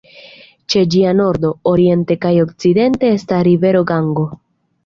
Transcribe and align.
Ĉe 0.73 0.81
ĝia 0.95 1.11
nordo, 1.19 1.51
oriente 1.73 2.19
kaj 2.25 2.33
okcidente 2.47 3.15
estas 3.19 3.47
rivero 3.49 3.83
Gango. 3.93 4.27